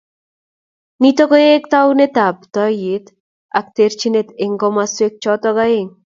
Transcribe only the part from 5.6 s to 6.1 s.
aeng